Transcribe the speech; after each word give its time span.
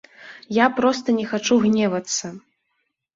Я 0.55 0.65
проста 0.77 1.13
не 1.17 1.25
хачу 1.33 1.55
гневацца! 1.65 2.25